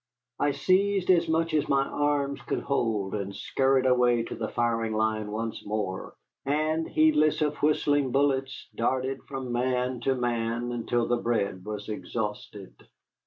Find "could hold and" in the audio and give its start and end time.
2.41-3.35